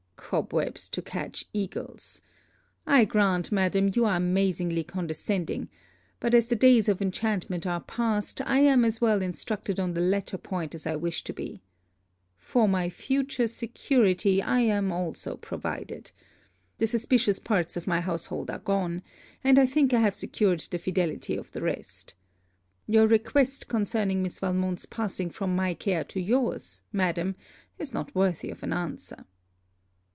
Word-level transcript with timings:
'Cobwebs 0.31 0.87
to 0.87 1.01
catch 1.01 1.43
eagles! 1.51 2.21
I 2.87 3.03
grant, 3.03 3.51
madam, 3.51 3.91
you 3.93 4.05
are 4.05 4.15
amazingly 4.15 4.81
condescending; 4.81 5.67
but 6.21 6.33
as 6.33 6.47
the 6.47 6.55
days 6.55 6.87
of 6.87 7.01
enchantment 7.01 7.67
are 7.67 7.81
passed, 7.81 8.39
I 8.45 8.59
am 8.59 8.85
as 8.85 9.01
well 9.01 9.21
instructed 9.21 9.77
on 9.77 9.93
the 9.93 9.99
latter 9.99 10.37
point 10.37 10.73
as 10.73 10.87
I 10.87 10.95
wish 10.95 11.25
to 11.25 11.33
be. 11.33 11.63
For 12.37 12.65
my 12.69 12.89
future 12.89 13.45
security, 13.45 14.41
I 14.41 14.61
am 14.61 14.89
also 14.89 15.35
provided. 15.35 16.13
The 16.77 16.87
suspicious 16.87 17.37
part 17.37 17.75
of 17.75 17.85
my 17.85 17.99
household 17.99 18.49
are 18.49 18.59
gone; 18.59 19.01
and 19.43 19.59
I 19.59 19.65
think 19.65 19.93
I 19.93 19.99
have 19.99 20.15
secured 20.15 20.61
the 20.61 20.79
fidelity 20.79 21.35
of 21.35 21.51
the 21.51 21.61
rest. 21.61 22.13
Your 22.87 23.05
request 23.05 23.67
concerning 23.67 24.23
Miss 24.23 24.39
Valmont's 24.39 24.85
passing 24.85 25.29
from 25.29 25.57
my 25.57 25.73
care 25.73 26.05
to 26.05 26.21
your's 26.21 26.79
madam, 26.93 27.35
is 27.77 27.93
not 27.93 28.15
worthy 28.15 28.49
of 28.49 28.63
an 28.63 28.71
answer.' 28.71 29.25